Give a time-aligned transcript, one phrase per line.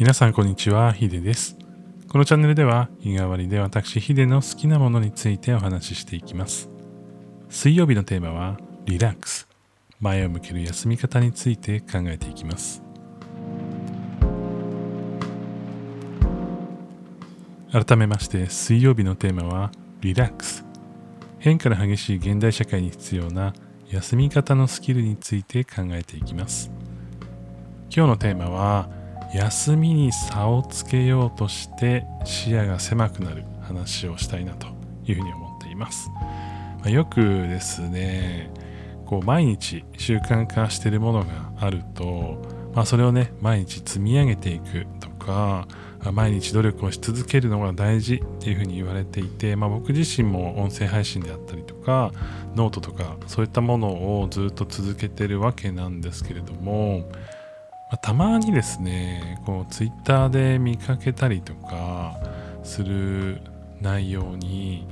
[0.00, 1.58] 皆さんこんにちは、ヒデです。
[2.08, 6.70] このチャンネルでは、日替わりで私ヒデの好きなものについてお話ししていきます。
[7.50, 9.46] 水曜日のテーマは、リラックス。
[10.00, 12.82] 前を向ける休み方について考えていきます。
[17.70, 19.70] 改めまして、水曜日のテーマは、
[20.00, 20.64] リラックス。
[21.40, 23.52] 変化の激しい現代社会に必要な
[23.90, 26.70] 休み方のスキルについて考えていきます。
[27.94, 28.98] 今日のテーマは、
[29.32, 34.66] 休みに差をつけようとして視野が狭くなる話をしたいなと
[35.04, 36.10] いうふうに思っています。
[36.80, 38.50] まあ、よくですね、
[39.06, 42.42] こう毎日習慣化してるものがあると、
[42.74, 45.68] まあ、それをね、毎日積み上げていくとか、
[46.12, 52.12] 毎日努力をし続けるのが大事っていうふうに言われていて、まあ、僕自身も音声配信であったりとか
[52.56, 53.88] ノートとかそういったもの
[54.22, 57.10] をずっと続けてるわけなんですけれども
[57.90, 62.20] まあ、たまにですねこうツイッターで見かけたりとか
[62.62, 63.42] する
[63.80, 64.86] 内容に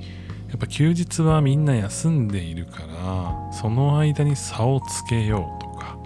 [0.49, 5.97] やっぱ休日はみんな休んでいるからその間に差をつけようとか、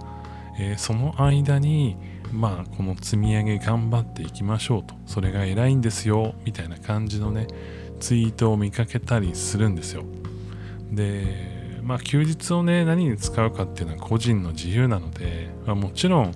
[0.59, 1.97] えー、その間に
[2.31, 7.47] まあこの積み上げ頑張っていきましょうとそれが偉いんですよみたいな感じのね
[7.99, 10.03] ツイートを見かけたりするんですよ。
[10.91, 16.33] でまあ休日をね何に使うかっていうのは個人の自由なので、まあ、もちろん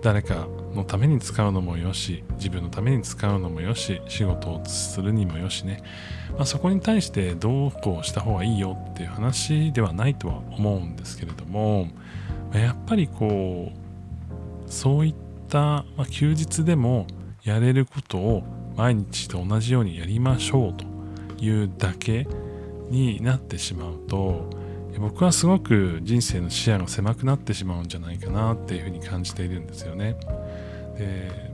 [0.00, 5.82] 誰かのために使うのもよし自分のために使うのもよし仕事をするにもよしね、
[6.32, 11.88] まあ、そこに対してどうこうした方がいいよっていう話ではないとは思うんですけれども
[12.52, 15.14] やっぱりこうそういっ
[15.48, 17.06] た、ま、休日でも
[17.42, 18.42] やれることを
[18.76, 20.84] 毎日と同じようにやりましょうと
[21.42, 22.28] いうだけ
[22.90, 24.48] になってしまうと
[24.98, 30.16] 僕はすごく人生の視野が狭くなってしまうんじゃないかなっていうふうに感じているんですよね。
[30.96, 31.48] で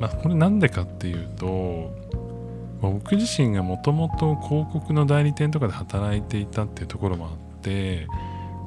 [0.00, 1.92] まあ、これなんでかっていうと、
[2.80, 8.08] 僕自身がもともと広告の代理店とかで働いていたっていうところもあって、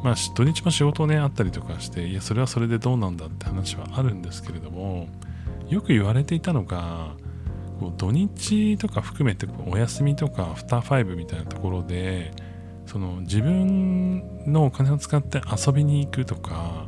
[0.04, 5.10] まあ、土日も仕事ねあったりとかしていやそれはそれでどうなんだって話はあるんですけれども
[5.68, 7.16] よく言われていたのが
[7.80, 12.32] こう土日とか含めてお休みとかアフターファイブみたいなところで
[12.86, 16.88] その自分のお金を使って遊びに行くとか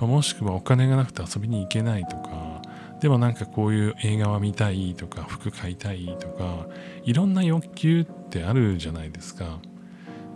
[0.00, 2.62] もしくはお金がなくて遊びに行けないとか
[3.00, 6.66] でもなんかこういう映画は見たいとか服買いたいとか
[7.04, 9.58] いろんな欲求ってあるじゃないですか。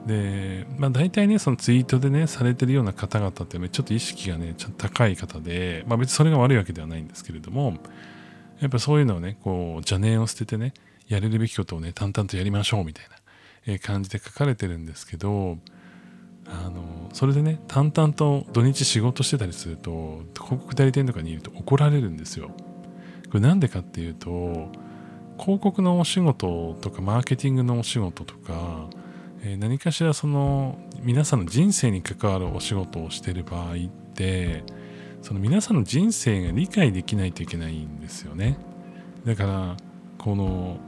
[0.07, 7.75] でまあ大体ねそのツイートでねされてるような方々ってちょっと意識がねちょっと高い方でまあ別にそれが悪いわけではないんですけれども
[8.61, 10.73] やっぱそういうのをねこう邪念を捨ててね
[11.09, 13.20] やれるべきことをね淡々とやりましょうみたいな。
[13.67, 15.59] え感じで書かれてるんですけど
[16.47, 22.51] あのそれでね淡々と土日仕事してたりすると広告代理店とかにいると怒られるんですよ。
[23.29, 24.69] これなんでかっていうと
[25.39, 28.89] 広告のお仕事とかマーケティングのお仕事とか、
[29.43, 33.77] えー、何かしらその皆さんの人生に関わるお仕事をしてる場合っ
[34.15, 34.65] て
[35.23, 38.59] その皆さんの人生が理解できないといけないんですよね。
[39.25, 39.77] だから
[40.19, 40.79] この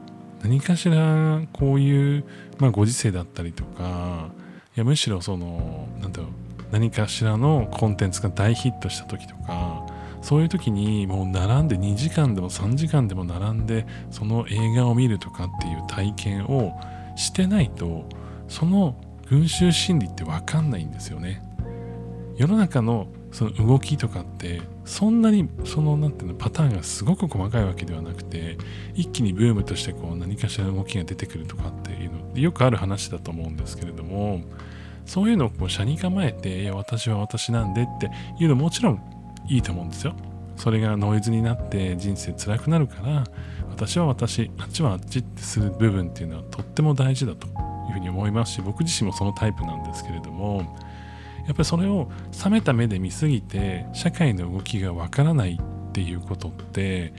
[0.42, 2.24] 何かしらこういう、
[2.58, 4.30] まあ、ご時世だったりとか
[4.76, 6.30] いやむしろそのなんだろう
[6.72, 9.86] 何かしらのコンテンツが大ヒットした時とか
[10.22, 16.80] そういう時にもう並んで2時間でも3時間でも並んでその映画を見るとかっていう体験を
[17.16, 18.06] してないと
[18.48, 18.96] その
[19.28, 21.42] 群衆心理って分かんないんですよね。
[22.36, 28.58] 世の中のその動きとかってそんなにそのなんていうのパターンがすごく細かいわけではなくて
[28.94, 34.40] 一気にブームとしてこう何かしらの動きが出てくるとかっていうのよくある話だと思うんですけれども
[35.06, 38.10] そういうのをこう車に構えていや私は私なんでって
[38.40, 39.02] いうのももちろん
[39.48, 40.14] いいと思うんですよ。
[40.56, 43.24] それがノイズになって人生辛くなるから
[43.70, 47.50] 私は私あっちはあっちってする部分っていうのはとっても大事だとい
[47.90, 50.76] うふうに思いますし僕自身もそのタイプなんですけれども
[51.46, 52.10] やっぱりそれを
[52.44, 57.12] 冷めた目で見すぎて社会の動きがわからないっていうことって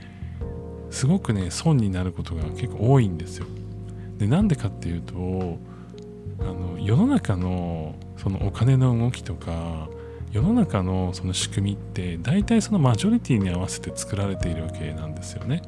[0.90, 3.46] すごくね損になることが結構多いんですよ。
[4.18, 5.58] でなんでかっていうと
[6.40, 9.88] あの世の中のそのお金の動きとか
[10.32, 15.62] 世の中のその仕組みって大体そのマジョリティに合わせて作られているわけなんですよね。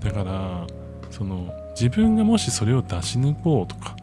[0.00, 0.66] だから
[1.10, 3.96] その自分がもしそれを出し抜こうとか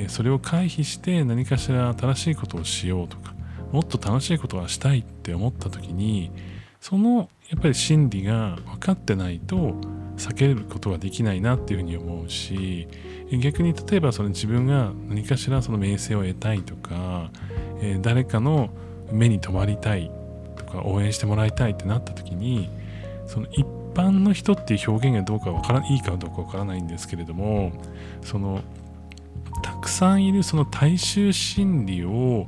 [0.00, 3.34] えそれを回避して何かしら新しいことをしようとか
[3.72, 6.30] もっと楽しいことがしたいって思った時に
[6.80, 9.74] そのやっぱり心理が分かってないと
[10.16, 12.88] 避けることができないなっていうふうに思うし
[13.40, 17.30] 逆に例えばその自分が何かしらその名声を得たいとか、
[17.80, 18.70] え、誰かの
[19.12, 20.10] 目に留まりたい
[20.56, 22.70] とか応援してもらいたいってなった時に
[23.26, 27.72] その一般の人っていう表現がどうかわからいいかどうかわからないんですけれども
[28.22, 28.62] その
[29.80, 32.46] くさんいるその大衆心理を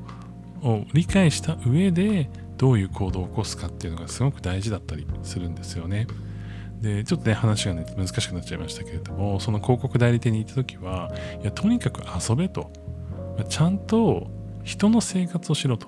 [0.93, 6.07] 理解した上でどういう行動を起こすかっていうのがすごく大事だったりするんですよね。
[6.81, 12.73] でちょっとね話がね難しくなっちゃいましたけれどもその広告代理店に行った時はいやとにかく遊べと
[13.49, 14.29] ちゃんと
[14.65, 15.87] 人の生活をしろと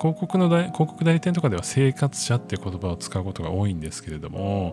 [0.00, 4.72] 広告の広告代理店とかでは生活者っていう言葉を使うことが多いんですけれども、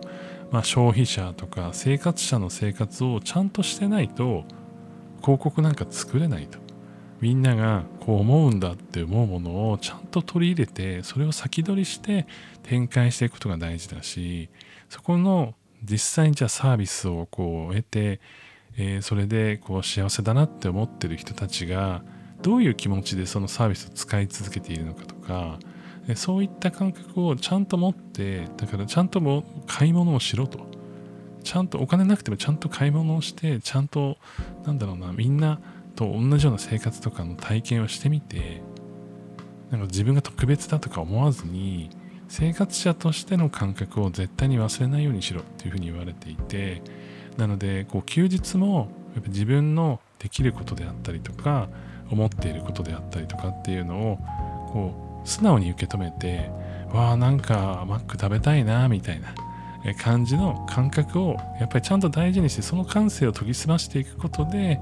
[0.50, 4.44] まあ、消費者とか生活者の生活をちゃんとしてないと
[5.26, 6.60] 広告なんか作れないと。
[7.20, 12.26] みんながこう思うんだって思うものをちゃんと取り入れてそれを先取りして
[12.62, 14.50] 展開していくことが大事だし
[14.90, 18.20] そこの実際にじゃあサービスをこう得て、
[18.76, 22.02] えー、それでこう幸せだなって思ってる人たちが
[22.42, 25.58] どういう気持ちでそのサービスを使い続けているのかとか
[26.16, 30.75] そういった感覚をちゃんと持ってだからちゃんとも買い物をしろと。
[31.46, 34.18] ちゃんとお金なくてもちゃんと買い物をしてちゃんと
[34.64, 35.60] なんだろうなみんな
[35.94, 38.62] と同じような生活とかの体験をしてみて
[39.70, 41.88] なんか自分が特別だとか思わずに
[42.28, 46.82] 生活者としての感覚を絶対に忘れないようにしろっていうふうに言われていて
[47.36, 51.68] なのでこう休日もやっぱ自分のできることであったりとか
[52.10, 54.18] 思っていることであったりとかっていうのを
[54.72, 56.50] こう素直に受け止めて
[56.92, 59.32] わあなんかマック食べたいなみたいな。
[59.94, 64.80] 感じの感覚をやっぱりちゃんと大事にしてその感性を研ぎ澄ましていくことで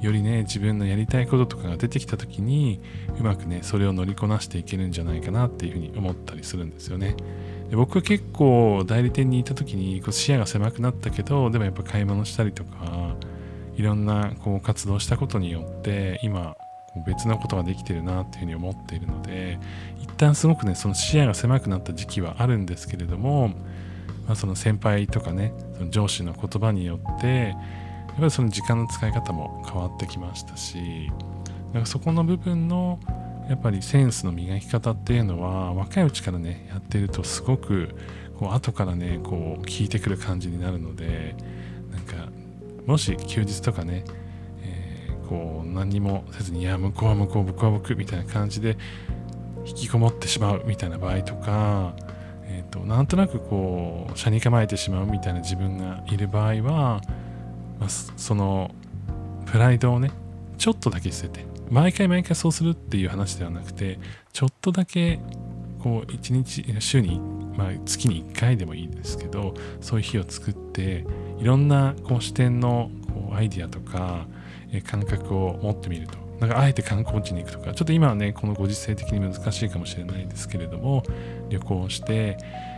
[0.00, 2.80] よりね自分のやりたいこととかが出てきた時に
[3.18, 7.16] うまくねそれを乗りこなしていけるんじゃないかなっていうふうに思ったりするんですよね。
[7.70, 13.16] で僕は結構代理店にいた時にこう視野が狭くなったけどでもやっぱ買い物したりとか
[13.76, 16.54] いろんなこう活動したことによって今
[17.06, 19.58] 別なことができてるなっていうふうに思っているので
[20.00, 23.52] 一旦すごくねその視野が狭くなった時期はあるんですけれども、
[24.26, 27.54] まあ、その先輩とかねその上司の言葉によって
[28.08, 31.10] やっぱりその時間の使い方も変わってきましたし
[31.72, 32.98] なんかそこの部分の
[33.48, 37.94] やっぱりセンスの磨き方っていうのは若いうちからねやってるとすごく
[38.38, 41.36] こう後からねこう聞いてくる感じになるので
[41.90, 42.28] なんか
[42.86, 44.04] もし休日とかね
[44.62, 48.76] えこう何もせずにいや向こうは向こう僕は僕みたいな感じで
[49.66, 51.96] 引きこもってしまうみたいな場合とか、
[52.80, 57.00] と、なんとなくこう車に構えてしまうみたいな自分がいる場合は、
[57.80, 58.70] まあ、その
[59.46, 60.10] プライドをね
[60.58, 63.98] ちょっとだけ捨てて毎回毎回そうするっていう話ではなくて
[64.32, 65.18] ちょっとだけ
[65.82, 67.20] こう1日週に、
[67.56, 71.04] まあ、月に1回でもいいですけどそういう日を作って
[71.38, 74.26] いろんなこう視点のこうアイディアとか
[74.84, 76.25] 感覚を持ってみると。
[76.40, 81.02] なんかあえて観光地に行くとか、ちょっと今はね、このご時世的に難しいかもしれないですけれども、
[81.48, 82.36] 旅行して、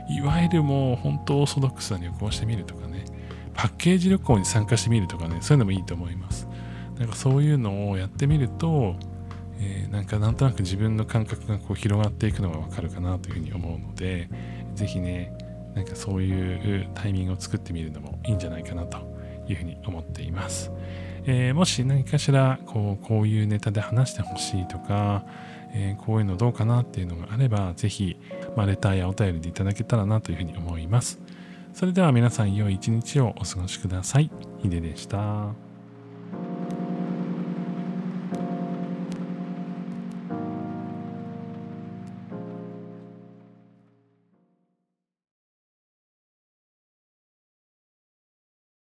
[0.09, 3.05] いわゆるもう本当オーソドックスな旅行してみるとかね、
[3.55, 6.49] パッケージ旅行に参加してみるとかね、そういうのもいいと思います。
[6.99, 8.95] なんかそういうのをやってみると、
[9.61, 14.29] えー、なんかなんとなく自分の感覚がこう広がっていくのがわかるかなというふうに思うので、
[14.75, 15.33] ぜひね、
[15.75, 19.18] なんかそういうタイミングを作ってみるのもいいんじゃないかなと
[19.49, 20.71] いうふうに思っています。
[21.25, 25.25] えー、もし何かしらこうこういうネタで話してほしいとか、
[25.75, 28.17] えー、こういうのどうかなっていうのがあれば、ぜひ、
[28.57, 31.21] まあ、レターやお便りでいただけたらなというふうに思います。
[31.75, 34.31] それでは皆さん良い一日をお過ごしください。
[34.63, 35.68] ヒデでした。